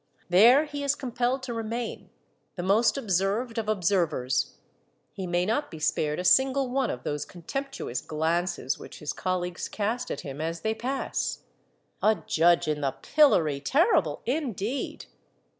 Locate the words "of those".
6.89-7.23